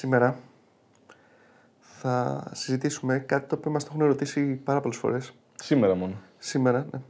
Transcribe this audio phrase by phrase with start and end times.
[0.00, 0.36] Σήμερα
[1.80, 5.32] θα συζητήσουμε κάτι το οποίο μας το έχουν ρωτήσει πάρα πολλές φορές.
[5.54, 6.14] Σήμερα μόνο.
[6.38, 7.00] Σήμερα, ναι.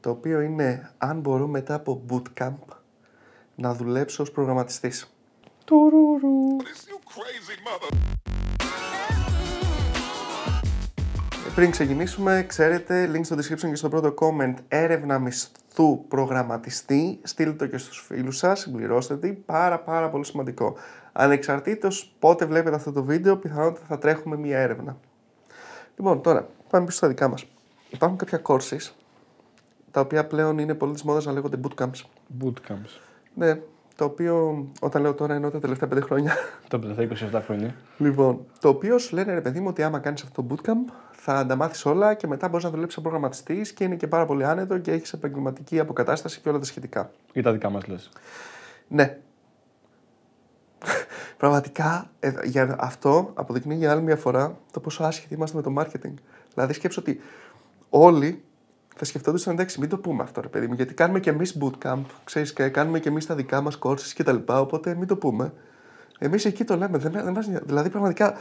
[0.00, 2.76] Το οποίο είναι αν μπορώ μετά από bootcamp
[3.54, 5.16] να δουλέψω ως προγραμματιστής.
[5.64, 6.56] Τουρουρου.
[11.54, 17.20] Πριν ξεκινήσουμε, ξέρετε, link στο description και στο πρώτο comment, έρευνα μισθού προγραμματιστή.
[17.22, 19.32] Στείλτε το και στους φίλους σας, συμπληρώστε τη.
[19.32, 20.76] Πάρα πάρα πολύ σημαντικό.
[21.18, 24.96] Ανεξαρτήτως πότε βλέπετε αυτό το βίντεο, πιθανότατα θα τρέχουμε μία έρευνα.
[25.96, 27.46] Λοιπόν, τώρα, πάμε πίσω στα δικά μας.
[27.90, 28.92] Υπάρχουν κάποια courses,
[29.90, 32.04] τα οποία πλέον είναι πολύ της μόδας να λέγονται bootcamps.
[32.44, 33.00] Bootcamps.
[33.34, 33.60] Ναι,
[33.96, 36.36] το οποίο όταν λέω τώρα εννοώ τα τελευταία πέντε χρόνια.
[36.68, 37.74] Τα τελευταία 27 χρόνια.
[37.98, 41.46] Λοιπόν, το οποίο σου λένε ρε παιδί μου ότι άμα κάνεις αυτό το bootcamp θα
[41.46, 44.44] τα μάθεις όλα και μετά μπορείς να δουλέψεις σαν προγραμματιστής και είναι και πάρα πολύ
[44.44, 47.10] άνετο και έχεις επαγγελματική αποκατάσταση και όλα τα σχετικά.
[47.32, 48.10] Ή τα δικά μας λες.
[48.88, 49.18] Ναι.
[51.36, 55.74] Πραγματικά ε, για αυτό αποδεικνύει για άλλη μια φορά το πόσο άσχετοι είμαστε με το
[55.78, 56.14] marketing.
[56.54, 57.20] Δηλαδή σκέψω ότι
[57.90, 58.42] όλοι
[58.96, 62.00] θα σκεφτόντουσαν εντάξει, μην το πούμε αυτό ρε παιδί μου, γιατί κάνουμε και εμείς bootcamp,
[62.24, 64.36] ξέρεις, και κάνουμε και εμείς τα δικά μας courses κτλ.
[64.46, 65.52] Οπότε μην το πούμε.
[66.18, 66.98] Εμείς εκεί το λέμε.
[66.98, 67.64] Δεν, δεν μας, νοιάζει.
[67.66, 68.34] δηλαδή πραγματικά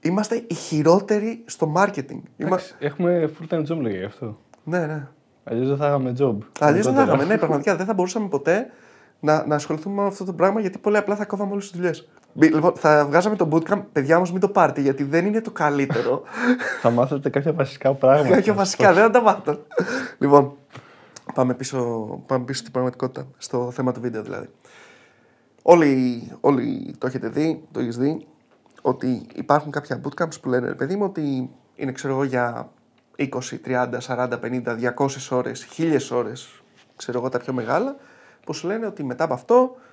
[0.00, 2.20] είμαστε οι χειρότεροι στο marketing.
[2.36, 2.48] Είμα...
[2.48, 4.38] Εντάξει, Έχουμε full time job λέγε γι' αυτό.
[4.64, 5.08] Ναι, ναι.
[5.44, 6.36] Αλλιώς δεν θα είχαμε job.
[6.58, 7.04] Αλλιώς δεν θα Γενικότερα.
[7.04, 7.24] είχαμε.
[7.24, 8.70] Ναι, πραγματικά δεν θα μπορούσαμε ποτέ
[9.20, 12.08] να, να ασχοληθούμε με αυτό το πράγμα γιατί πολύ απλά θα κόβαμε όλες τις δουλειές.
[12.34, 16.22] Λοιπόν, θα βγάζαμε το bootcamp, παιδιά όμως μην το πάρετε γιατί δεν είναι το καλύτερο.
[16.82, 18.34] Θα μάθετε κάποια βασικά πράγματα.
[18.34, 19.58] Κάποια βασικά, δεν θα τα μάθω.
[20.18, 20.56] λοιπόν,
[21.34, 21.78] πάμε πίσω,
[22.26, 24.48] πάμε πίσω στην πραγματικότητα, στο θέμα του βίντεο δηλαδή.
[25.62, 28.26] Όλοι, όλοι το έχετε δει, το έχεις δει,
[28.82, 32.70] ότι υπάρχουν κάποια bootcamps που λένε, ρε παιδί μου, ότι είναι, ξέρω εγώ, για
[33.16, 33.24] 20,
[33.66, 36.62] 30, 40, 50, 200 ώρες, 1000 ώρες,
[36.96, 37.96] ξέρω εγώ, τα πιο μεγάλα,
[38.46, 39.90] που σου λένε ότι μετά από αυτό ε,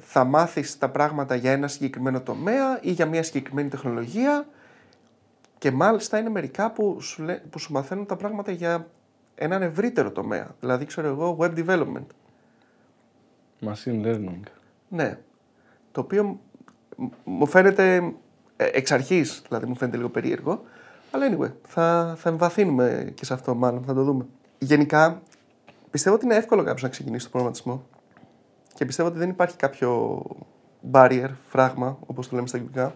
[0.00, 4.46] θα μάθεις τα πράγματα για ένα συγκεκριμένο τομέα ή για μια συγκεκριμένη τεχνολογία
[5.58, 8.88] και μάλιστα είναι μερικά που σου, λέ- που σου μαθαίνουν τα πράγματα για
[9.34, 10.54] έναν ευρύτερο τομέα.
[10.60, 12.06] Δηλαδή, ξέρω εγώ, web development.
[13.66, 14.40] Machine learning.
[14.88, 15.18] Ναι.
[15.92, 16.40] Το οποίο
[16.96, 18.12] μ- μου φαίνεται
[18.56, 20.62] ε, εξ αρχής, δηλαδή μου φαίνεται λίγο περίεργο.
[21.10, 24.26] Αλλά anyway, θα, θα εμβαθύνουμε και σε αυτό μάλλον, θα το δούμε.
[24.58, 25.22] Γενικά,
[25.90, 27.86] πιστεύω ότι είναι εύκολο κάποιος να ξεκινήσει το προγραμματισμό.
[28.74, 30.22] Και πιστεύω ότι δεν υπάρχει κάποιο
[30.92, 32.94] barrier, φράγμα, όπως το λέμε στα αγγλικά,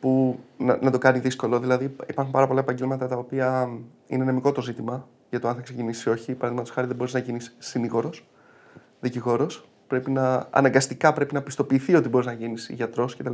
[0.00, 1.58] που να, να το κάνει δύσκολο.
[1.58, 3.68] Δηλαδή, υπάρχουν πάρα πολλά επαγγέλματα τα οποία
[4.06, 6.32] είναι νομικό το ζήτημα για το αν θα ξεκινήσει ή όχι.
[6.32, 8.10] Παραδείγματος χάρη, δεν μπορείς να γίνεις συνήγορο,
[9.00, 9.68] δικηγόρος.
[9.86, 13.32] Πρέπει να, αναγκαστικά πρέπει να πιστοποιηθεί ότι μπορείς να γίνεις γιατρός κτλ.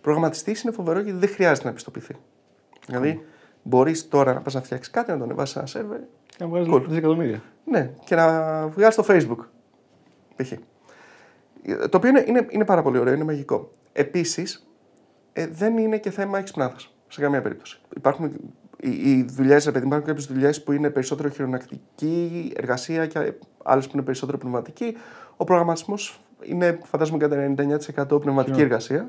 [0.00, 2.16] Προγραμματιστής είναι φοβερό γιατί δεν χρειάζεται να πιστοποιηθεί.
[2.86, 3.24] Δηλαδή,
[3.62, 6.46] μπορείς τώρα να πας να φτιάξεις κάτι, να το ανεβάσει σε ένα σερβερ, Και να
[6.46, 6.82] βγάζεις Cool.
[6.88, 7.42] δισεκατομμύρια.
[7.64, 8.28] ναι, και να
[8.68, 9.38] βγάλει στο Facebook.
[10.36, 10.52] Π.χ.
[11.88, 13.70] Το οποίο είναι, είναι, είναι πάρα πολύ ωραίο, είναι μαγικό.
[13.92, 14.66] Επίσης,
[15.32, 16.76] ε, δεν είναι και θέμα εξυπνάδα
[17.08, 17.80] σε καμία περίπτωση.
[17.96, 18.32] Υπάρχουν
[18.80, 23.32] οι, οι δουλειές, ρε παιδί, μου, υπάρχουν κάποιες δουλειές που είναι περισσότερο χειρονακτική εργασία και
[23.62, 24.96] άλλες που είναι περισσότερο πνευματική.
[25.36, 29.08] Ο προγραμματισμός είναι, φαντάζομαι, κατά 99% πνευματική Χειρο- εργασία.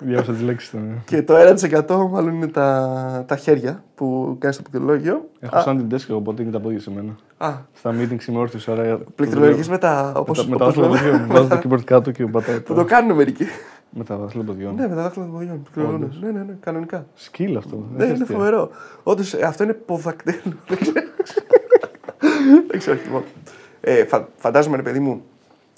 [0.00, 0.78] Διάβασα τις λέξεις του.
[1.04, 5.28] Και το 1% μάλλον είναι τα, τα χέρια που κάνεις στο πληκτρολόγιο.
[5.40, 7.16] Έχω σαν την desk εγώ, οπότε είναι τα πόδια σε μένα.
[7.38, 8.98] Α, Στα meetings είμαι όρθιος, άρα.
[9.14, 10.10] πληκτρολογείς με τα.
[10.14, 11.24] Με Όπως, τα- με τα όπως δάχτυλα των λέμε.
[11.26, 11.48] ποδιών.
[11.48, 12.60] Βάζω το keyboard κάτω και πατάω.
[12.60, 13.44] Που το τα- κάνουν μερικοί.
[13.90, 14.74] Με τα δάχτυλα των ποδιών.
[14.74, 15.62] Ναι, με τα δάχτυλα των ποδιών.
[15.62, 16.02] πληκτρολογούν.
[16.02, 16.20] Όντως.
[16.20, 17.06] Ναι, ναι, ναι, κανονικά.
[17.14, 17.76] Σκύλ αυτό.
[17.76, 18.36] Ναι, δεν είναι αστεία.
[18.36, 18.70] φοβερό.
[19.02, 20.36] Όντως αυτό είναι ποδακτέλο.
[20.68, 21.06] Δεν ξέρω.
[22.68, 23.22] Δεν ξέρω, λοιπόν.
[23.80, 25.22] Ε, φα- φαντάζομαι, ρε παιδί μου,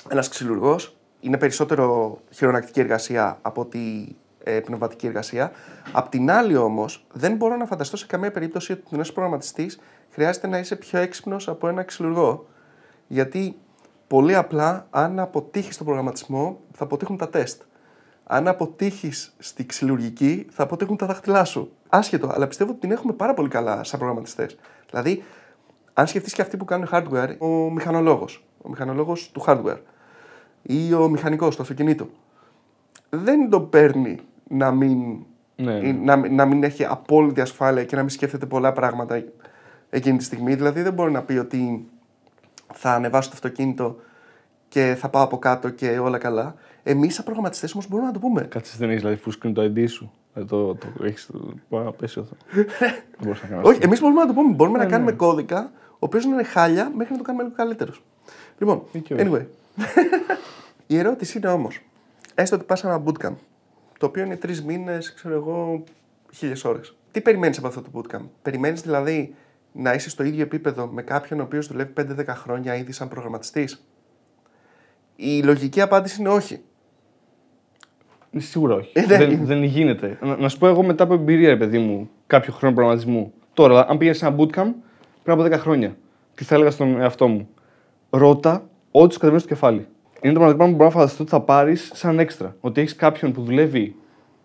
[0.08, 5.52] ένας ξυλουργός είναι περισσότερο χειρονακτική εργασία από ότι ε, πνευματική εργασία.
[5.92, 9.78] Απ' την άλλη όμως, δεν μπορώ να φανταστώ σε καμία περίπτωση ότι ένας προγραμματιστής
[10.10, 12.46] χρειάζεται να είσαι πιο έξυπνος από ένα ξυλουργό.
[13.06, 13.56] Γιατί
[14.06, 17.62] πολύ απλά, αν αποτύχεις στον προγραμματισμό, θα αποτύχουν τα τεστ.
[18.24, 21.72] Αν αποτύχεις στη ξυλουργική, θα αποτύχουν τα δάχτυλά σου.
[21.88, 24.56] Άσχετο, αλλά πιστεύω ότι την έχουμε πάρα πολύ καλά σαν προγραμματιστές.
[24.90, 25.24] Δηλαδή,
[25.92, 29.78] αν σκεφτείς και αυτοί που κάνουν hardware, ο μηχανολόγος, ο μηχανολόγος του hardware
[30.66, 32.08] ή ο μηχανικός του αυτοκινήτου,
[33.10, 34.19] δεν τον παίρνει
[34.49, 34.99] να μην,
[35.56, 36.16] Ναι, ή ναι.
[36.16, 39.25] να, να μην έχει απόλυτη ασφάλεια και να μην σκέφτεται πολλά πράγματα
[39.90, 40.55] εκείνη τη στιγμή.
[40.55, 41.88] Δηλαδή, δεν μπορεί να πει ότι
[42.75, 43.96] θα ανεβάσω το αυτοκίνητο
[44.69, 46.55] και θα πάω από κάτω και όλα καλά.
[46.82, 48.40] Εμείς, σαν προγραμματιστές, όμως, μπορούμε να το πούμε.
[48.43, 50.12] Κάτσε δεν έχεις δηλαδή φούσκινο το ID σου.
[50.34, 52.37] Ε, το, το, έχεις το, πάει να πέσει αυτό.
[52.55, 53.69] δεν μπορείς να κάνεις.
[53.69, 54.55] Όχι, εμείς μπορούμε να το πούμε.
[54.55, 55.16] Μπορούμε Ναι, να κάνουμε ναι.
[55.16, 58.02] κώδικα, ο οποίος να είναι χάλια μέχρι να το κάνουμε λίγο καλύτερος.
[58.58, 59.28] Λοιπόν, Ή και όχι.
[59.31, 59.44] anyway.
[60.87, 61.81] Η ερώτηση είναι όμως,
[62.35, 63.35] έστω ότι πας ένα bootcamp,
[63.99, 65.85] το οποίο είναι τρεις μήνες, ξέρω εγώ,
[66.32, 66.97] χίλιες ώρες.
[67.11, 69.35] Τι περιμένεις από αυτό το bootcamp, Περιμένεις δηλαδή
[69.73, 73.87] να είσαι στο ίδιο επίπεδο με κάποιον ο οποίος δουλεύει 5-10 χρόνια ήδη σαν προγραμματιστής;
[75.17, 76.61] Η λογική απάντηση είναι όχι.
[78.37, 78.91] Σίγουρα όχι.
[78.94, 79.17] Ε, ναι.
[79.17, 80.19] δεν, δεν γίνεται.
[80.21, 83.32] Να, να σου πω εγώ μετά από εμπειρία, ρε παιδί μου, κάποιο χρόνο προγραμματισμού.
[83.53, 84.73] Τώρα, αν πήγαινε σε ένα bootcamp
[85.23, 85.97] πριν από 10 χρόνια,
[86.35, 87.49] τι θα έλεγα στον εαυτό μου;
[88.11, 89.87] Ρώτα ό,τι σου κατεβαίνει στο κεφάλι.
[90.20, 92.56] Είναι το πραγματικό πράγμα που μπορώ να φανταστώ ότι θα πάρεις σαν έξτρα.
[92.61, 93.96] Ότι έχεις κάποιον που δουλεύει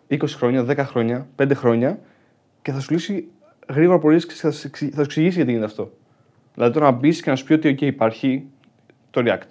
[0.09, 1.99] 20 χρόνια, 10 χρόνια, 5 χρόνια
[2.61, 3.27] και θα σου λύσει
[3.69, 5.91] γρήγορα πορείε και θα, σου εξηγ- θα σου εξηγήσει γιατί γίνεται αυτό.
[6.53, 8.45] Δηλαδή τώρα να μπεις και να σου πει ότι OK, υπάρχει
[9.11, 9.47] το React.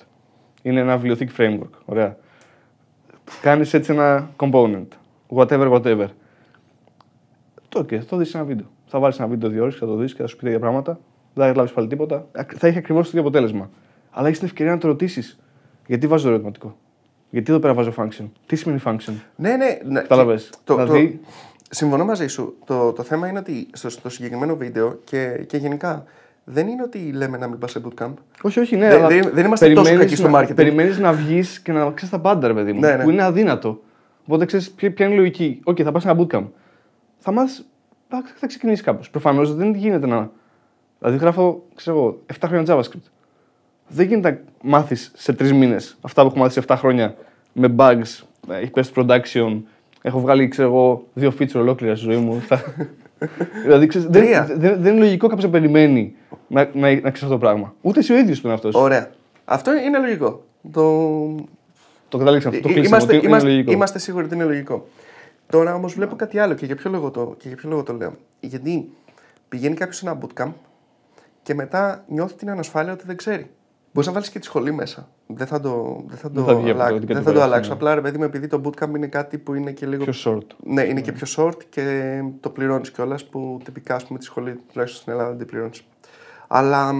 [0.63, 1.71] Είναι ένα βιβλιοθήκη framework.
[1.85, 2.17] Ωραία.
[3.43, 4.87] Κάνεις έτσι ένα component.
[5.29, 6.07] Whatever, whatever.
[7.69, 8.67] Το και θα το δεις σε ένα βίντεο.
[8.87, 10.59] Θα βάλεις ένα βίντεο δύο ώρες και θα το δεις και θα σου πει τέτοια
[10.59, 10.93] πράγματα.
[10.93, 11.01] Δεν
[11.35, 12.27] θα καταλάβεις πάλι τίποτα.
[12.33, 13.71] Ακ- Θα έχει ακριβώς το ίδιο αποτέλεσμα.
[14.11, 15.39] Αλλά έχεις την ευκαιρία να το ρωτήσεις.
[15.87, 16.77] Γιατί βάζω το ερωτηματικό;
[17.31, 19.79] Γιατί εδώ πέρα βάζω function; Τι σημαίνει function; Ναι, ναι.
[19.85, 20.01] ναι.
[20.01, 20.51] Κατάλαβες.
[20.65, 21.29] Το, Δηλαδή- το,
[21.71, 22.57] συμφωνώ μαζί σου.
[22.65, 26.05] Το, το θέμα είναι ότι στο, στο συγκεκριμένο βίντεο και, και γενικά
[26.45, 28.13] δεν είναι ότι λέμε να μην πας σε bootcamp.
[28.43, 28.89] Όχι, όχι, ναι.
[28.89, 30.55] Δεν- αλλά δεν- δεν είμαστε τόσο περιμένεις κακοί στο να- marketing.
[30.55, 32.81] Περιμένεις να βγεις και να ξέρεις τα πάντα, ρε παιδί μου.
[32.81, 33.03] Ναι, ναι.
[33.03, 33.81] Που είναι αδύνατο.
[34.25, 36.45] Οπότε ξέρεις ποια, ποια είναι η λογική; Οκ, θα πας σε ένα bootcamp.
[37.19, 37.67] Θα μάθεις.
[38.09, 39.11] Θα, θα ξεκινήσεις κάπως.
[39.11, 40.31] Προφανώς δεν γίνεται να.
[40.99, 43.11] Δηλαδή, γράφω, ξέρω εγώ, 7 χρόνια JavaScript.
[43.89, 44.39] Δεν γίνεται να
[44.71, 47.15] μάθεις σε 3 μήνες αυτά που έχω μάθει σε 7 χρόνια
[47.53, 48.23] με bugs.
[48.49, 49.63] Έχει πέσει στο production.
[50.03, 52.41] Έχω βγάλει, ξέρω εγώ, δύο feature ολόκληρα στη ζωή μου.
[52.41, 52.63] Θα-
[53.65, 54.45] δηλαδή, ξέρεις, δεν, Τρία.
[54.57, 56.15] δεν, δεν είναι λογικό κάποιος να περιμένει
[56.49, 57.75] να, να, να ξέρει αυτό το πράγμα.
[57.81, 58.71] Ούτε εσύ ο ίδιος τον αυτό.
[58.73, 59.11] Ωραία.
[59.45, 60.45] Αυτό είναι λογικό.
[60.73, 61.35] Το...
[62.09, 62.69] Το καταλήξαμε αυτό.
[62.69, 62.97] Το Ε, κλείσαμε.
[62.97, 63.73] είμαστε, ότι είμαστε, είναι λογικό.
[63.73, 64.87] είμαστε σίγουροι ότι είναι λογικό.
[65.47, 67.93] Τώρα όμως βλέπω κάτι άλλο και για ποιο λόγο το, και για ποιο λόγο το
[67.93, 68.13] λέω.
[68.41, 68.91] Γιατί
[69.49, 70.53] πηγαίνει κάποιος σε ένα bootcamp
[71.43, 73.51] και μετά νιώθει την ανασφάλεια ότι δεν ξέρει.
[73.99, 75.09] Μπορείς να βάλεις και τη σχολή μέσα.
[75.27, 76.89] Δεν θα το, δεν θα Δεν το, θα βγει από αλλάξω.
[76.91, 77.71] το ότι δεν κάτι θα το πέρασε, αλλάξω.
[77.71, 77.77] ναι.
[77.77, 80.05] Απλά ρε παιδί μου, επειδή το bootcamp είναι κάτι που είναι και λίγο.
[80.05, 80.47] Πιο short.
[80.65, 84.61] Ναι, είναι και πιο short και το πληρώνεις κιόλας που τυπικά ας πούμε, τη σχολή
[84.73, 85.85] τουλάχιστον στην Ελλάδα δεν την πληρώνεις.
[86.49, 86.91] Αλλά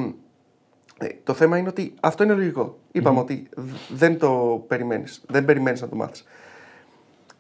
[0.99, 2.79] ε, το θέμα είναι ότι αυτό είναι λογικό.
[2.93, 5.23] Είπαμε ότι δ- δεν το περιμένεις.
[5.29, 6.25] Δεν περιμένεις να το μάθεις.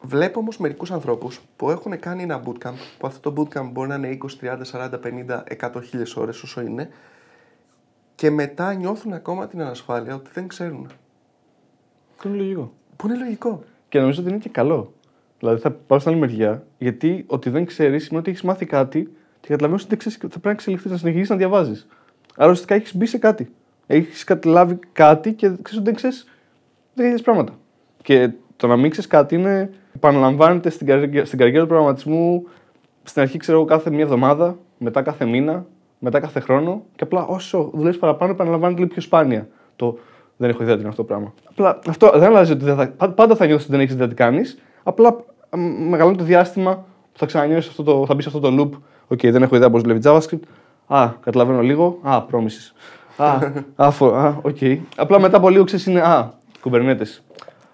[0.01, 3.95] Βλέπω όμως μερικούς ανθρώπους που έχουν κάνει ένα bootcamp, που αυτό το bootcamp μπορεί να
[3.95, 6.89] είναι 20, 30, 40, 50, 100 χίλιες ώρες όσο είναι,
[8.19, 10.89] και μετά νιώθουν ακόμα την ανασφάλεια ότι δεν ξέρουν.
[12.17, 12.73] Αυτό είναι λογικό.
[12.97, 13.63] Που είναι λογικό.
[13.89, 14.93] Και νομίζω ότι είναι και καλό.
[15.39, 19.03] Δηλαδή θα πάω στην άλλη μεριά, γιατί ότι δεν ξέρεις σημαίνει ότι έχεις μάθει κάτι
[19.41, 21.87] και καταλαβαίνεις ότι δεν ξέρεις και θα πρέπει να εξελιχθείς, να συνεχίσει να διαβάζεις.
[22.37, 23.53] Άρα ουσιαστικά έχεις μπει σε κάτι.
[23.87, 26.27] Έχεις καταλάβει κάτι και ξέρεις ότι δεν ξέρεις
[26.97, 27.59] 10.000 πράγματα.
[28.03, 29.71] Και το να μην ξέρεις κάτι είναι.
[29.95, 31.25] επαναλαμβάνεται στην, καρι...
[31.25, 32.47] στην καριέρα του προγραμματισμού
[33.03, 35.67] στην αρχή, ξέρω εγώ, κάθε μία εβδομάδα, μετά κάθε μήνα,
[35.99, 39.49] μετά κάθε χρόνο και απλά όσο δουλεύεις παραπάνω, επαναλαμβάνεται λίγο πιο σπάνια.
[39.77, 39.99] Το
[40.37, 41.33] δεν έχω ιδέα τι είναι αυτό το πράγμα.
[41.51, 44.09] Απλά αυτό δεν αλλάζει ότι δεν θα, πά- πάντα θα νιώθεις ότι δεν έχεις ιδέα
[44.09, 44.59] τι κάνεις.
[44.83, 45.17] Απλά
[45.57, 46.75] μ, μεγαλώνει το διάστημα
[47.13, 48.79] που θα ξανανιώσεις αυτό το, θα μπεις σε αυτό το loop.
[49.09, 50.41] Οκ, δεν έχω ιδέα πώς δουλεύει JavaScript.
[50.87, 51.99] Α, καταλαβαίνω λίγο.
[52.03, 52.73] Α, promises.
[53.17, 53.39] Α,
[53.87, 54.57] α, φο- α, οκ.
[54.97, 56.01] Απλά μετά από λίγο ξέρεις είναι.
[56.01, 56.31] Α,
[56.65, 57.21] Kubernetes.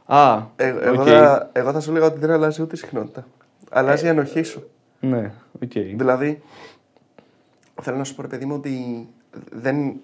[0.06, 1.08] Α, Ε, εγώ, οκ.
[1.08, 3.26] θα, εγώ θα σου λέγα ότι δεν αλλάζει ούτε η συχνότητα.
[3.70, 4.62] Αλλάζει η ανοχή σου.
[5.00, 5.32] Ναι,
[5.62, 5.72] οκ.
[5.96, 6.42] Δηλαδή,
[7.84, 9.06] θέλω να σου πω, ρε παιδί μου, ότι
[9.52, 10.00] δεν,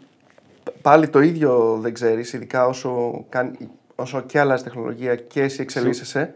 [0.83, 3.57] πάλι το ίδιο δεν ξέρεις, ειδικά όσο, κάνει,
[3.95, 6.35] όσο και αλλάζει τεχνολογία και εσύ εξελίσσεσαι,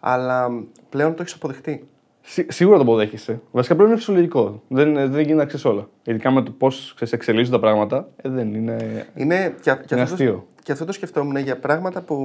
[0.00, 0.48] αλλά
[0.88, 1.88] πλέον το έχεις αποδεχτεί.
[2.20, 3.40] Σί- σίγουρα το αποδέχεσαι.
[3.50, 4.62] Βασικά πρέπει να είναι φυσιολογικό.
[4.68, 5.88] Δεν, δεν γίνεται να ξέρεις όλα.
[6.04, 9.06] Ειδικά με το πώς εξελίσσονται τα πράγματα, ε, δεν είναι.
[9.14, 10.32] Είναι, και, και, Είναι αυτό, αστείο.
[10.32, 12.16] το, και αυτό το σκεφτόμουν για πράγματα που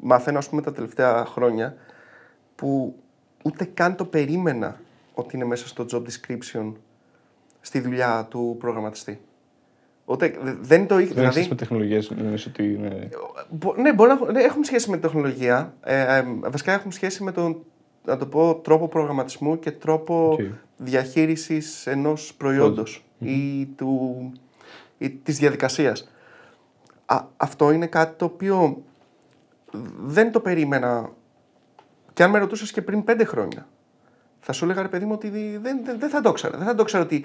[0.00, 1.74] μαθαίνω ας πούμε, τα τελευταία χρόνια
[2.54, 2.94] που
[3.42, 4.80] ούτε καν το περίμενα
[5.14, 6.72] ότι είναι μέσα στο job description
[7.68, 9.20] στη δουλειά του προγραμματιστή.
[10.04, 11.14] Ούτε, δε- δεν το είχα.
[11.14, 13.08] Δεν έχεις σχέση Δηλαδή, με τεχνολογίες, νομίζω ότι είναι.
[13.50, 15.74] μπο- ναι, μπορεί να έχουν- ναι, έχουν σχέση με τη τεχνολογία.
[15.84, 17.62] Ε, ε, βασικά έχουν σχέση με τον
[18.04, 20.40] να το πω, τρόπο προγραμματισμού και τρόπο Οκ.
[20.76, 24.32] διαχείρισης ενός προϊόντος ή, του,
[24.98, 26.10] ή της διαδικασίας.
[27.06, 28.82] Α, αυτό είναι κάτι το οποίο
[30.04, 31.10] δεν το περίμενα
[32.12, 33.66] και αν με ρωτούσες και πριν πέντε χρόνια
[34.50, 35.28] θα σου έλεγα ρε παιδί μου ότι
[35.62, 36.58] δεν, δεν, δεν θα το ήξερα.
[36.58, 37.24] Δεν θα το ήξερα ότι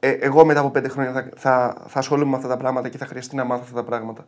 [0.00, 2.98] ε, εγώ μετά από πέντε χρόνια θα, θα, θα ασχολούμαι με αυτά τα πράγματα και
[2.98, 4.26] θα χρειαστεί να μάθω αυτά τα πράγματα.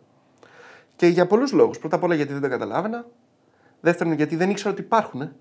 [0.96, 1.78] Και για πολλούς λόγους.
[1.78, 3.04] Πρώτα απ' όλα γιατί δεν τα καταλάβαινα.
[3.80, 5.20] Δεύτερον γιατί δεν ήξερα ότι υπάρχουν.
[5.20, 5.32] ε.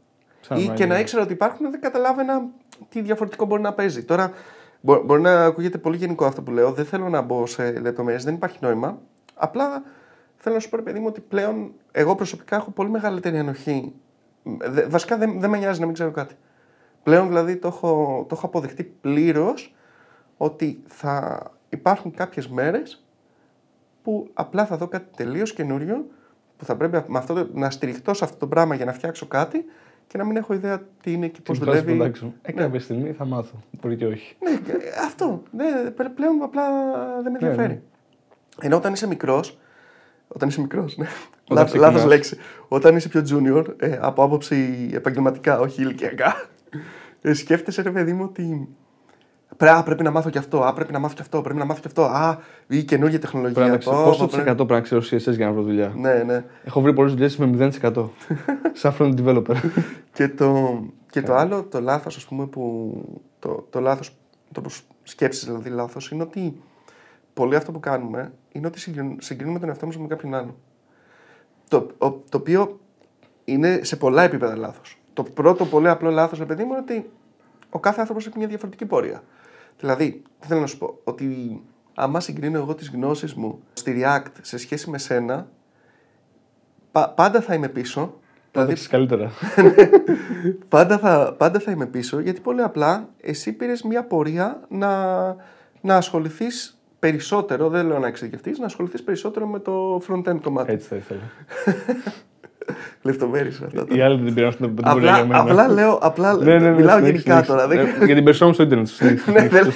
[0.42, 0.94] Σαν Ή να και είναι.
[0.94, 2.42] να ήξερα ότι υπάρχουν δεν καταλάβαινα
[2.90, 4.04] τι διαφορετικό μπορεί να παίζει.
[4.04, 4.32] Τώρα
[4.82, 6.72] μπο- μπορεί να ακούγεται πολύ γενικό αυτό που λέω.
[6.72, 8.98] Δεν θέλω να μπω σε λεπτομέρειες, δεν υπάρχει νόημα.
[9.36, 9.84] Απλά
[10.38, 13.94] θέλω να σου πω, ρε παιδί μου, ότι πλέον εγώ προσωπικά έχω πολύ μεγαλύτερη ανοχή.
[14.44, 16.36] Δε- Βασικά δεν, δεν με νοιάζει να μην ξέρω κάτι.
[17.06, 19.76] Πλέον δηλαδή το έχω, το έχω αποδεχτεί πλήρως
[20.38, 23.06] ότι θα υπάρχουν κάποιες μέρες
[24.04, 26.06] που απλά θα δω κάτι τελείως καινούριο
[26.58, 29.26] που θα πρέπει με αυτό, το- να στηριχτώ σε αυτό το πράγμα για να φτιάξω
[29.28, 29.66] κάτι
[30.08, 31.98] και να μην έχω ιδέα τι είναι και πώς Την φράση δουλεύει.
[32.00, 32.34] του Ντάξου.
[32.42, 33.64] Ε, κάποια στιγμή θα μάθω.
[33.82, 34.36] Μπορεί και όχι.
[34.40, 35.44] Ναι, ε, αυτό.
[35.52, 36.64] Ναι, πλέ- πλέον απλά
[37.24, 37.74] δεν με Ναι, ενδιαφέρει.
[37.74, 37.82] ναι.
[38.62, 39.60] Ενώ όταν είσαι μικρός,
[40.28, 41.06] Όταν είσαι μικρός, ναι.
[41.50, 42.06] Όταν Λάθος ξεκινάς.
[42.06, 42.38] λέξη.
[42.68, 46.55] Όταν είσαι πιο junior, ε, από άποψη επαγγελματικά, όχι ηλικιακά, ε,
[47.34, 48.68] σκέφτεσαι, ρε παιδί μου, ότι.
[49.58, 51.66] «Πρέ- α, πρέπει να μάθω και αυτό, α, πρέπει να μάθω και αυτό, πρέπει να
[51.66, 52.04] μάθω και αυτό.
[52.04, 53.54] Α, ή καινούργια τεχνολογία.
[53.56, 55.52] Πρέπει να ξέρω Πω, πόσο πω, τη πρέπει- εκατό πρέπει να ξέρω CSS για να
[55.52, 55.94] βρω δουλειά.
[55.98, 56.44] Ναι, ναι.
[56.64, 57.46] Έχω βρει πολλές δουλειές με
[57.82, 58.10] 0%.
[58.74, 59.56] Σαν front developer.
[60.14, 60.80] Και το,
[61.10, 62.94] και το άλλο, το λάθος, ας πούμε, που.
[63.40, 64.16] Το, το λάθος,
[64.52, 64.62] το
[65.04, 66.62] σκέψη δηλαδή λάθος, είναι ότι
[67.34, 70.56] πολύ αυτό που κάνουμε είναι ότι συγκριν- συγκρίνουμε τον εαυτό μας με κάποιον άλλον.
[71.68, 72.80] Το, ο- το οποίο
[73.46, 74.98] είναι σε πολλά επίπεδα λάθος.
[75.16, 77.10] Το πρώτο πολύ απλό λάθος, ρε παιδί μου, είναι ότι
[77.70, 79.24] ο κάθε άνθρωπος έχει μια διαφορετική πορεία.
[79.80, 81.62] Δηλαδή, τι θέλω να σου πω, ότι
[81.94, 85.48] άμα συγκρίνω εγώ τις γνώσεις μου στη React σε σχέση με σένα,
[86.92, 88.00] πα- πάντα θα είμαι πίσω.
[88.52, 89.32] Θα Δηλαδή, δείξει καλύτερα.
[90.76, 95.26] πάντα, θα, πάντα θα είμαι πίσω γιατί πολύ απλά εσύ πήρες μια πορεία να,
[95.82, 100.72] να ασχοληθείς περισσότερο, δεν λέω να εξειδικευτείς, να ασχοληθείς περισσότερο με το front-end κομμάτι.
[100.72, 101.22] Έτσι θα ήθελα.
[103.02, 103.86] Λεπτομέρειες αυτά.
[103.96, 105.40] Οι άλλοι δεν πήραν αυτό που δεν μπορεί Απλά, για μένα.
[105.42, 107.52] απλά λέω, απλά Ναι, ναι, ναι, μιλάω συνέχισε, γενικά συνέχισε.
[107.52, 107.68] τώρα.
[107.68, 108.88] δεν- Ε, Για την περισσότερη στο Ιντερνετ.
[108.98, 109.32] Συνέχισε.
[109.32, 109.72] Ναι, δεν-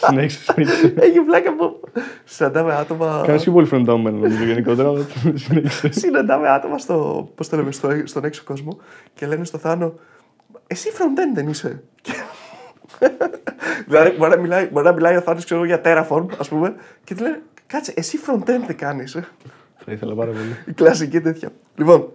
[0.00, 0.52] Συνέχισε.
[0.52, 0.94] συνέχισε.
[0.98, 1.80] Έχει βλάκα που
[2.24, 3.22] συναντάμε άτομα.
[3.26, 4.88] Κάνεις πιο πολύ front down νομίζω γενικότερα.
[4.88, 5.92] αλλά Συνέχισε.
[5.92, 8.78] συναντάμε άτομα στο, πώς το λέμε, στο, στον έξω κόσμο
[9.14, 9.94] και λένε στο Θάνο
[10.66, 11.82] εσύ front-end δεν είσαι.
[13.86, 16.74] δηλαδή μπορεί να μιλάει, μπορεί να μιλάει ο Θάνος ξέρω, εγώ, για Terraform ας πούμε
[17.04, 19.18] και του λένε κάτσε εσύ front-end δεν κάνεις.
[19.84, 20.56] Θα ήθελα πάρα πολύ.
[20.66, 21.48] Η κλασική τέτοια.
[21.76, 22.08] Λοιπόν,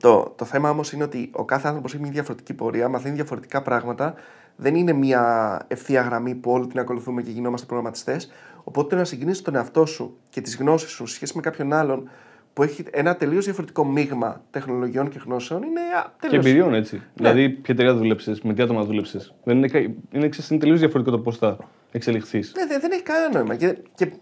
[0.00, 3.62] το, το θέμα όμως είναι ότι ο κάθε άνθρωπος έχει μια διαφορετική πορεία, μαθαίνει διαφορετικά
[3.62, 4.14] πράγματα.
[4.56, 8.30] Δεν είναι μια ευθεία γραμμή που όλοι την ακολουθούμε και γινόμαστε προγραμματιστές.
[8.64, 12.08] Οπότε να συγκρίνει τον εαυτό σου και τις γνώσεις σου σε σχέση με κάποιον άλλον
[12.52, 16.44] που έχει ένα τελείως διαφορετικό μείγμα τεχνολογιών και γνώσεων είναι α, Και τελείως.
[16.46, 17.02] εμπειριών έτσι.
[17.14, 19.30] Δηλαδή, ποια εταιρεία δούλεψε, με τι άτομα δούλεψε.
[19.44, 19.78] Δεν είναι, κα-
[20.10, 21.56] είναι, ξέρεις, είναι τελείως διαφορετικό το πώς θα
[21.92, 22.52] εξελιχθείς.
[22.56, 23.54] Ναι, δεν, δεν έχει κανένα νόημα.
[23.56, 24.12] Και, και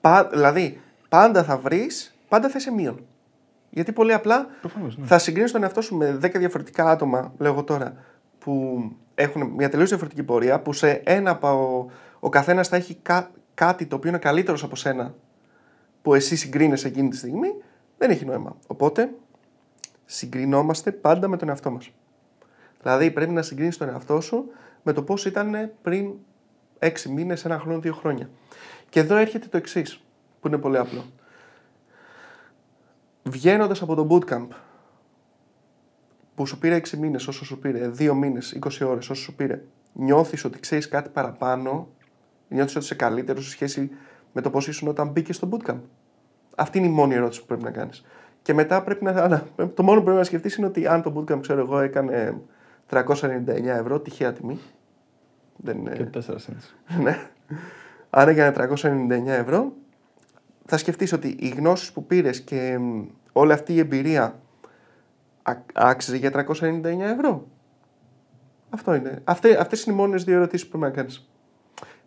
[0.00, 0.80] πα- δηλαδή,
[1.10, 3.04] πάντα θα βρεις, πάντα θα είσαι μείον.
[3.70, 5.06] Γιατί πολύ απλά Προφανώς, ναι.
[5.06, 7.94] θα συγκρίνεις τον εαυτό σου με 10 διαφορετικά άτομα, λέω εγώ τώρα,
[8.38, 8.82] που
[9.14, 11.90] έχουν μια τελείως διαφορετική πορεία, που σε ένα από ο,
[12.20, 15.14] ο καθένας θα έχει κα- κάτι το οποίο είναι καλύτερος από σένα,
[16.02, 17.48] που εσύ συγκρίνεσαι εκείνη τη στιγμή,
[17.98, 18.56] δεν έχει νόημα.
[18.66, 19.10] Οπότε,
[20.04, 21.90] συγκρινόμαστε πάντα με τον εαυτό μας.
[22.82, 24.50] Δηλαδή, πρέπει να συγκρίνεις τον εαυτό σου
[24.82, 26.12] με το πώς ήταν πριν
[26.78, 28.30] 6 μήνες, ένα χρόνο, δύο χρόνια.
[28.88, 30.04] Και εδώ έρχεται το εξής,
[30.40, 31.04] που είναι πολύ απλό.
[33.22, 34.46] Βγαίνοντας από το bootcamp,
[36.34, 39.62] που σου πήρε 6 μήνες όσο σου πήρε, 2 μήνες, 20 ώρες όσο σου πήρε,
[39.92, 41.88] νιώθεις ότι ξέρεις κάτι παραπάνω,
[42.48, 43.90] νιώθεις ότι είσαι καλύτερος σε σχέση
[44.32, 45.80] με το πώς ήσουν όταν μπήκες στο bootcamp.
[46.56, 48.04] Αυτή είναι η μόνη ερώτηση που πρέπει να κάνεις.
[48.42, 49.28] Και μετά πρέπει να.
[49.28, 52.40] να- Το μόνο που πρέπει να σκεφτείς είναι ότι αν το bootcamp, ξέρω εγώ, έκανε
[52.86, 54.58] 399 ευρώ, τυχαία τιμή.
[55.56, 55.92] Δεν είναι.
[55.96, 56.74] Και τέσσερα cents.
[57.04, 57.28] ναι.
[58.10, 59.72] Αν έκανε 399 ευρώ,
[60.70, 64.40] θα σκεφτείς ότι οι γνώσεις που πήρες και μ, όλη αυτή η εμπειρία
[65.42, 67.46] α- άξιζε για 399 ευρώ.
[68.70, 69.20] Αυτό είναι.
[69.24, 71.28] Αυτέ, αυτές είναι οι μόνες δύο ερωτήσεις που πρέπει να κάνεις.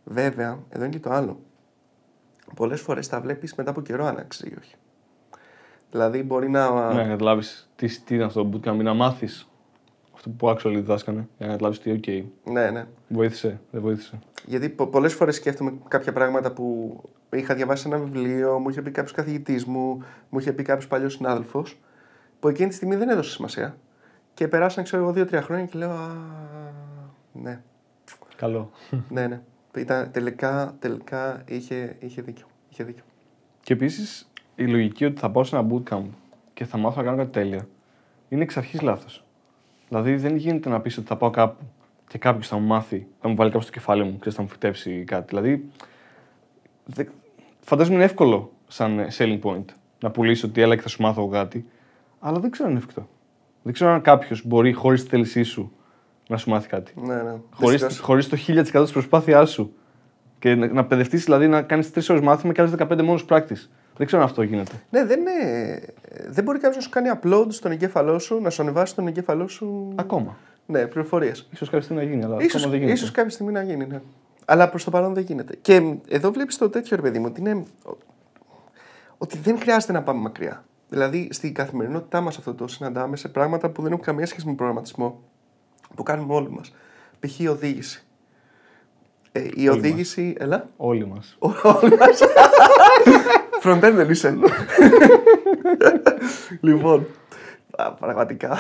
[0.04, 1.40] Βέβαια, εδώ είναι και το άλλο.
[2.56, 4.76] Πολλές φορές τα βλέπεις μετά από καιρό αν άξιζε ή όχι.
[5.92, 6.94] Δηλαδή μπορεί να...
[6.94, 9.50] Ναι, να καταλάβεις τι, τι ήταν αυτό το bootcamp, ή να μάθεις
[10.14, 11.28] αυτό που actually διδάσκανε.
[11.38, 12.86] Για να καταλάβεις τι, OK, ναι, ναι.
[13.08, 14.20] βοήθησε, δεν βοήθησε.
[14.46, 16.96] Γιατί πο- πολλές φορές σκέφτομαι κάποια πράγματα που
[17.34, 20.88] είχα διαβάσει σε ένα βιβλίο, μου είχε πει κάποιος καθηγητής μου, μου είχε πει κάποιος
[20.88, 21.80] παλιός συνάδελφος,
[22.40, 23.78] που εκείνη τη στιγμή δεν έδωσε σημασία.
[24.34, 26.16] Και περάσαν, ξέρω εγώ, δύο-τρία χρόνια και λέω Α,
[27.34, 27.62] ναι,
[28.36, 28.72] Καλό.
[29.10, 29.42] ναι, ναι.
[29.78, 33.04] Ήταν, τελικά τελικά είχε, είχε, δίκιο, είχε δίκιο.
[33.62, 36.06] Και επίσης η λογική ότι θα πάω σε ένα bootcamp
[36.54, 37.68] και θα μάθω να κάνω κάτι τέλεια
[38.34, 39.24] είναι εξ αρχής λάθος.
[39.90, 41.64] Δηλαδή δεν γίνεται να πεις ότι θα πάω κάπου
[42.08, 44.48] και κάποιος θα μου μάθει, θα μου βάλει κάπου στο κεφάλι μου, ξέρεις, θα μου
[44.48, 45.26] φυτέψει κάτι.
[45.28, 45.70] Δηλαδή.
[46.86, 47.04] Δε...
[47.64, 49.66] Φαντάζομαι είναι εύκολο σαν ε, selling point
[50.00, 51.66] να πουλήσει ότι έλα και θα σου μάθω εγώ κάτι,
[52.20, 53.08] αλλά δεν ξέρω αν είναι εφικτό.
[53.64, 55.72] Δεν ξέρω αν κάποιος μπορεί χωρίς τη θέλησή σου
[56.28, 56.94] να σου μάθει κάτι.
[56.96, 57.36] Ναι, ναι.
[57.54, 58.00] Χωρί Δυστυχώς.
[58.00, 59.74] χωρίς το 1000% της προσπάθειάς σου.
[60.40, 63.68] Και να, να παιδευτείς, δηλαδή να κάνεις 3 ώρες μάθημα και άλλες 15 μόνος practice.
[63.98, 64.72] Δεν ξέρω αν αυτό γίνεται.
[64.90, 65.32] Ναι, δεν, είναι,
[66.28, 69.48] δεν μπορεί κάποιος να σου κάνει upload στον εγκέφαλό σου, να σου ανεβάσει στον εγκέφαλό
[69.48, 69.94] σου.
[69.96, 70.38] Ακόμα.
[70.66, 71.50] Ναι, πληροφορίες.
[71.56, 72.98] σω κάποια στιγμή να γίνει, αλλά Ίσως, ακόμα δεν γίνεται.
[72.98, 74.02] ίσως κάποια στιγμή να γίνει, ναι.
[74.46, 75.56] Αλλά προς το παρόν δεν γίνεται.
[75.62, 77.64] Και μ, εδώ βλέπεις το τέτοιο ρε παιδί μου, ότι, είναι,
[79.18, 80.66] ότι δεν χρειάζεται να πάμε μακριά.
[80.90, 84.54] Δηλαδή στην καθημερινότητά μας αυτό το συναντάμε σε πράγματα που δεν έχουν καμία σχέση με
[84.54, 85.24] προγραμματισμό.
[85.96, 86.74] Που κάνουμε όλοι μας.
[87.20, 87.40] Π.χ.
[87.40, 88.04] η οδήγηση.
[89.32, 90.36] Ε, η οδήγηση.
[90.38, 90.70] Έλα.
[90.78, 91.38] Όλοι μας.
[91.40, 92.20] Όλοι μας.
[93.64, 94.38] Frontend δεν είσαι.
[96.62, 97.08] λοιπόν.
[97.72, 98.58] α, Πραγματικά.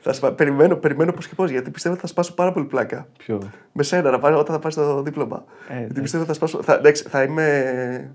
[0.00, 0.32] Θα σπα...
[0.32, 3.06] περιμένω, περιμένω πώς και πώς γιατί πιστεύω ότι θα σπάσω πάρα πολύ πλάκα.
[3.18, 3.38] Ποιο;
[3.72, 5.44] Με σένα να πάρω όταν θα πάρεις το δίπλωμα.
[5.46, 6.02] Ε, γιατί εντάξει.
[6.02, 6.62] πιστεύω ότι θα σπάσω.
[6.62, 8.14] Θα, εντάξει, θα είμαι.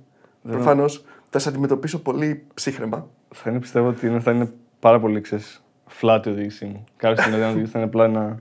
[0.49, 3.07] Προφανώς θα σε αντιμετωπίσω πολύ ψύχρεμα.
[3.35, 5.63] Θα είναι, πιστεύω ότι είναι, θα είναι πάρα πολύ ξέρεις,
[6.01, 6.83] flat η οδήγησή μου.
[6.97, 8.39] Κάποια στιγμή να οδηγήσει θα είναι απλά ένα.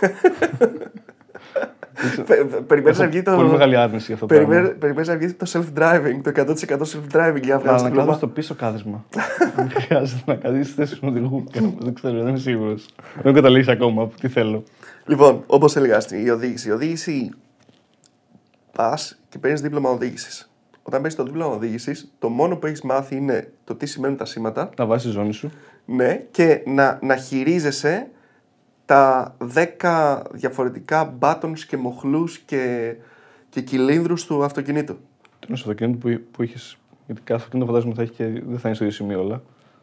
[2.66, 3.52] Περιμένεις να βγει Πολύ το.
[3.52, 4.48] μεγάλη άρνηση για αυτό το πράγμα.
[4.48, 7.86] Περιμένεις περιμένεις να βγει το self-driving, το 100% self-driving για να Να βγάλεις το ανακάτω
[7.88, 8.12] δίπλωμα.
[8.12, 9.04] στο πίσω κάθισμα.
[9.56, 11.44] Δεν χρειάζεται να καθίσει θέση του οδηγού.
[11.78, 12.86] Δεν ξέρω, δεν είμαι σίγουρος.
[13.14, 14.64] Δεν έχω καταλήξει ακόμα τι θέλω.
[15.06, 16.68] Λοιπόν, όπως έλεγα στην η οδήγηση.
[16.68, 17.30] Η οδήγηση
[18.76, 20.50] πας και παίρνεις δίπλωμα οδήγησης.
[20.82, 24.24] Όταν παίρνεις το δίπλωμα οδήγησης, το μόνο που έχεις μάθει είναι το τι σημαίνουν τα
[24.24, 24.70] σήματα.
[24.78, 25.50] Να βάζεις τη ζώνη σου.
[25.84, 28.08] Ναι, και να, να χειρίζεσαι
[28.94, 29.36] τα
[29.80, 32.94] 10 διαφορετικά buttons και μοχλούς και,
[33.48, 34.94] και κυλίνδρους του αυτοκινήτου.
[35.38, 36.76] Το είναι στο αυτοκίνητο που, που είχες.
[37.06, 39.42] Γιατί κάθε αυτοκίνητο φαντάζομαι θα έχει και δεν θα είναι στο ίδιο σημείο όλα.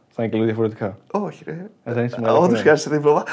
[0.10, 0.98] Θα είναι και λίγο διαφορετικά.
[1.12, 1.70] Όχι, ρε.
[1.84, 2.58] Ε, θα είναι σημαντικό, Όντως ναι.
[2.58, 3.24] χρειάζεσαι δίπλωμα.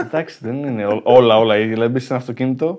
[0.00, 1.72] Εντάξει, δεν είναι ό- όλα όλα ίδια.
[1.72, 2.78] Δηλαδή, μπεις σε ένα αυτοκίνητο,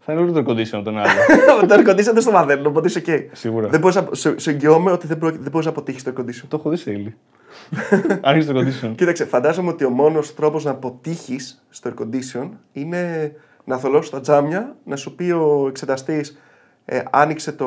[0.00, 1.10] θα είναι όλο το condition από τον άλλο.
[1.68, 3.26] το air condition δεν στο μαθαίνουν, οπότε είσαι ok.
[3.32, 3.68] Σίγουρα.
[3.68, 6.20] Δεν μπορείς να, σε, σε εγγυώμαι ότι δεν, πρόκει- δεν μπορείς να αποτύχεις το air
[6.20, 6.44] condition.
[6.48, 7.14] Το έχω δει σε ύλη.
[8.20, 8.92] Αν είσαι το condition.
[8.96, 13.32] Κοίταξε, φαντάζομαι ότι ο μόνος τρόπος να αποτύχεις στο air condition είναι
[13.64, 16.38] να θολώσεις τα τζάμια, να σου πει ο εξεταστής,
[16.84, 17.66] ε, άνοιξε το.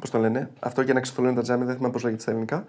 [0.00, 2.64] Πώς το λένε, αυτό για να ξεθολώνει τα τζάμια, δεν θυμάμαι πώς λέγεται στα ελληνικά.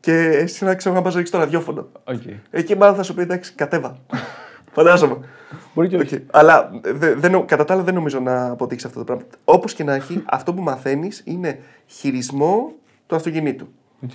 [0.00, 1.88] Και εσύ να ξέρω να πας να ρίξεις το ραδιόφωνο.
[2.04, 2.22] Οκ.
[2.50, 3.96] Εκεί μάλλον θα σου πει εντάξει, κατέβα.
[4.72, 5.16] Φαντάζομαι.
[5.74, 6.02] Μπορεί και Οκ.
[6.02, 6.24] όχι.
[6.30, 9.24] Αλλά δε, δεν νο- κατά τα άλλα δεν νομίζω να αποτύχεις αυτό το πράγμα.
[9.44, 12.72] Όπως και να έχει, αυτό που μαθαίνεις είναι χειρισμό
[13.06, 13.68] του αυτοκινήτου.
[14.04, 14.10] Οκ.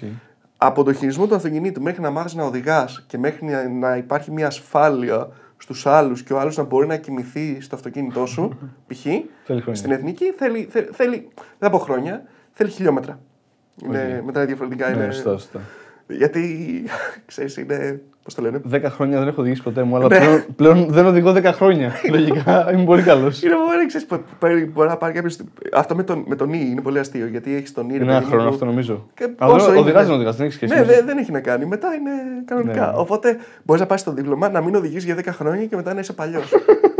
[0.62, 4.32] Από το χειρισμό του αυτοκινήτου μέχρι να μάθεις να οδηγάς και μέχρι να, να υπάρχει
[4.32, 9.01] μια ασφάλεια στους άλλους και ο άλλος να μπορεί να κοιμηθεί στο αυτοκίνητό σου, π.χ.
[9.01, 9.75] Θέλει χρόνια.
[9.75, 13.20] στην εθνική, θέλει, θέλει, θέλει, δεν θα πω χρόνια, θέλει χιλιόμετρα.
[13.84, 15.06] Είναι, Μετά διαφορετικά είναι.
[15.06, 15.60] Ναι, σωστά, σωστά.
[16.10, 16.84] Γιατί
[17.25, 18.01] ξέρεις, είναι.
[18.24, 20.18] Πώς το λένε; Δέκα χρόνια δεν έχω οδηγήσει ποτέ μου, αλλά Ναι.
[20.20, 21.92] πλέον, πλέον δεν οδηγώ 10 χρόνια.
[22.12, 23.44] Λογικά είμαι πολύ καλός.
[23.44, 24.08] Είναι μόνο ξέρεις,
[24.74, 25.38] μπορεί να πάρει κάποιος.
[25.74, 27.92] Αυτό με τον, με τον Ι είναι πολύ αστείο γιατί έχεις τον Ι.
[27.92, 29.08] ρε Είναι παιδί ένα μου, χρόνο που- αυτό νομίζω.
[29.13, 30.10] Και Αλλά πόσο είναι, οδηγάς ναι.
[30.10, 30.74] να οδηγάς, δεν έχεις σχέση.
[30.74, 31.66] Ναι, με- δεν, δεν έχει να κάνει.
[31.66, 32.12] Μετά είναι
[32.46, 32.86] κανονικά.
[32.86, 32.92] Ναι.
[32.96, 36.00] Οπότε μπορείς να πάρεις το δίπλωμα, να μην οδηγείς για 10 χρόνια και μετά να
[36.00, 36.52] είσαι παλιός.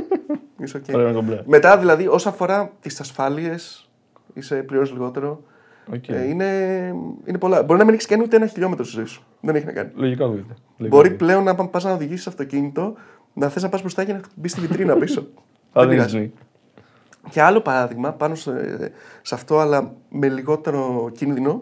[0.64, 0.96] είσαι οκ.
[0.96, 1.42] Ωραία, κομπλέ.
[1.46, 3.90] Μετά δηλαδή, όσον αφορά τις ασφάλειες,
[4.34, 5.42] είσαι πλήρως λιγότερο.
[5.94, 6.08] Οκ.
[6.08, 6.46] Ε, είναι,
[7.26, 7.64] είναι πολλά.
[7.64, 9.24] Μπορεί να μην έχεις κάνει ούτε ένα χιλιόμετρο στη ζωή σου.
[9.42, 9.92] Δεν έχει να κάνει.
[9.96, 10.54] Λογικά οδηγείται.
[10.78, 11.26] Λογικά Μπορεί οδηγείται.
[11.26, 12.94] πλέον να πα να οδηγήσεις αυτοκίνητο,
[13.34, 15.20] να θες να πας μπροστά και να μπεις στη βιτρίνα πίσω.
[15.20, 15.24] Α,
[15.74, 16.18] δεν δεν πειράζει.
[16.18, 16.32] είναι.
[17.30, 18.52] Και άλλο παράδειγμα πάνω σε,
[19.22, 21.62] σε αυτό, αλλά με λιγότερο κίνδυνο,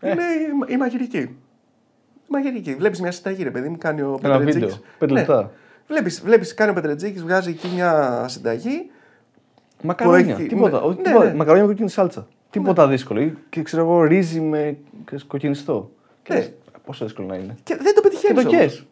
[0.00, 0.10] Ε.
[0.10, 0.22] είναι
[0.68, 1.18] η, η μαγειρική.
[1.18, 1.36] Η
[2.28, 2.74] μαγειρική.
[2.74, 4.68] Βλέπεις μια συνταγή, ρε παιδί μου, κάνει ο Ένα Πετρετζίκης.
[4.68, 4.84] βίντεο.
[4.98, 5.50] Πέντε λεπτά.
[5.86, 8.90] Βλέπεις, βλέπεις, κάνει ο Πετρετζίκης, βγάζει εκεί μια συνταγή.
[9.82, 10.34] Μακαρόνια.
[10.34, 10.78] έχει- Τίποτα.
[10.80, 11.24] ναι, όχι, ναι, τίποτα.
[11.24, 11.34] ναι.
[11.34, 12.26] Μακαρόνια με κοκκινή σάλτσα.
[12.52, 13.20] Τίποτα δύσκολο.
[13.20, 15.90] Ή, Και ξέρω εγώ, ρύζι με ξέρεις, κοκκινιστό.
[16.22, 16.38] Και Ναι.
[16.38, 16.52] λες,
[16.84, 17.56] πόσο δύσκολο να είναι.
[17.62, 18.42] Και δεν το Και πετυχαίνει.
[18.42, 18.86] το κες.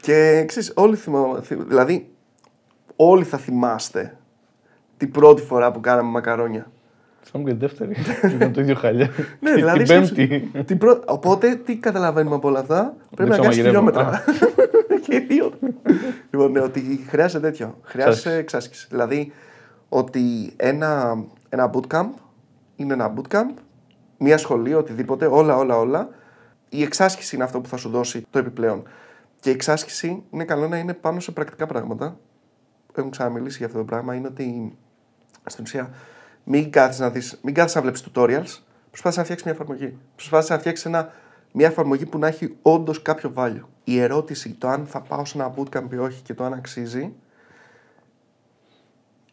[0.00, 1.40] Και ξέρεις, όλοι θυμα...
[1.42, 2.08] θυ- Δηλαδή,
[2.96, 4.16] όλοι θα θυμάστε
[4.96, 6.70] την πρώτη φορά που κάναμε μακαρόνια.
[7.20, 7.94] Θα μου και τη δεύτερη.
[8.34, 9.10] Ήταν το ίδιο χαλιά.
[9.40, 9.78] Ναι, Και δηλαδή.
[9.78, 10.62] Την σκέψου- πέμπτη.
[10.64, 13.90] την πρω- Οπότε, τι καταλαβαίνουμε από όλα αυτά; Πρέπει να Δεν κάνεις ξαμαγειρεύω.
[13.90, 14.24] χιλιόμετρα.
[15.06, 15.52] και οι δύο.
[16.30, 17.78] λοιπόν, ναι, ότι χρειάζεται τέτοιο.
[17.82, 18.86] Χρειάζεται εξάσκηση.
[18.90, 19.32] Δηλαδή,
[19.88, 21.24] ότι ένα,
[21.56, 22.10] ένα bootcamp
[22.76, 23.54] είναι ένα bootcamp,
[24.18, 26.08] μια σχολή, οτιδήποτε, όλα, όλα, όλα.
[26.68, 28.82] Η εξάσκηση είναι αυτό που θα σου δώσει το επιπλέον.
[29.40, 32.18] Και η εξάσκηση είναι καλό να είναι πάνω σε πρακτικά πράγματα.
[32.90, 34.14] Έχουμε ξαναμιλήσει για αυτό το πράγμα.
[34.14, 34.76] Είναι ότι
[35.44, 35.90] στην ουσία
[36.44, 38.62] μην κάθεσαι να, δεις, μην κάθεσαι να βλέπεις tutorials.
[38.90, 39.98] Προσπάθησε να φτιάξεις μια εφαρμογή.
[40.14, 41.12] Προσπάθησε να φτιάξεις ένα,
[41.52, 43.62] μια εφαρμογή που να έχει όντως κάποιο value.
[43.84, 47.12] Η ερώτηση το αν θα πάω σε ένα bootcamp ή όχι και το αν αξίζει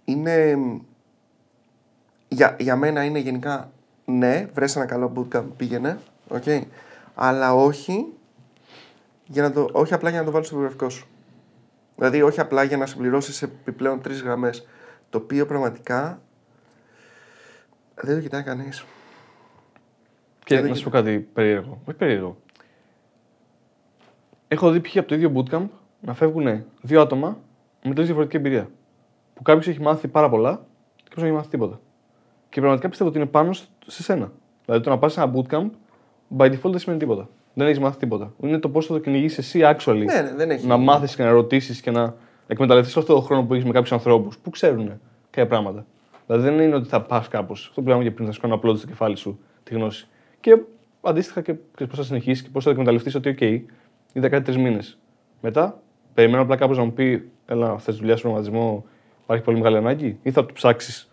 [0.05, 0.57] είναι.
[2.33, 3.71] Για, για μένα είναι γενικά
[4.05, 5.99] ναι, βρες ένα καλό bootcamp, πήγαινε.
[6.29, 6.61] Okay.
[7.15, 8.05] Αλλά όχι,
[9.25, 11.07] για να το, όχι απλά για να το βάλεις στο βιογραφικό σου.
[11.95, 14.67] Δηλαδή, όχι απλά για να συμπληρώσεις επιπλέον τρεις γραμμές.
[15.09, 16.21] Το οποίο πραγματικά
[17.95, 18.85] δεν το κοιτάει κανείς.
[20.43, 21.81] Και δεν να σου πω κάτι περίεργο.
[21.85, 22.37] Όχι περίεργο.
[24.47, 24.97] Έχω δει π.χ.
[24.97, 25.67] από το ίδιο bootcamp
[25.99, 27.37] να φεύγουν δύο άτομα
[27.83, 28.69] με τελείω διαφορετική εμπειρία.
[29.33, 30.65] Που κάποιος έχει μάθει πάρα πολλά
[30.95, 31.79] και κάποιος δεν έχει μάθει τίποτα.
[32.53, 34.31] Και πραγματικά πιστεύω ότι είναι πάνω σ- σε σένα.
[34.65, 35.69] Δηλαδή το να πας σε ένα bootcamp
[36.37, 37.29] by default δεν σημαίνει τίποτα.
[37.53, 38.33] Δεν έχεις μάθει τίποτα.
[38.41, 40.03] Είναι το πώς θα το κυνηγήσει εσύ actually.
[40.05, 40.67] Ναι, ναι, δεν έχει.
[40.67, 42.15] Να μάθεις και να ρωτήσεις και να
[42.47, 44.85] εκμεταλλευτείς αυτό το χρόνο που έχεις με κάποιους ανθρώπους που ξέρουν
[45.29, 45.85] κάποια πράγματα.
[46.27, 47.65] Δηλαδή δεν είναι ότι θα πας κάπως.
[47.69, 50.07] Αυτό που λέγαμε και πριν, θα σου κάνω upload στο κεφάλι σου τη γνώση.
[50.39, 50.57] Και
[51.01, 53.61] αντίστοιχα και πώς θα συνεχίσεις και πώς θα το εκμεταλλευτείς ότι, OK,
[54.13, 54.97] είδα κάτι τρει μήνες.
[55.41, 55.79] Μετά,
[56.13, 58.85] περιμένω απλά κάποιο να μου πει, Ελά, θες δουλειά στον προγραμματισμό,
[59.23, 61.09] υπάρχει πολύ μεγάλη ανάγκη, ή θα το ψάξεις,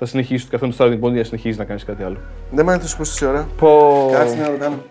[0.00, 2.16] θα συνεχίσει το καθένα το starting point για να συνεχίσει να κάνεις κάτι άλλο.
[2.50, 3.48] Δεν μ' άρεσε να σου πω ώρα.
[3.56, 4.10] Πω.
[4.12, 4.82] Κάτσε να το κάνω.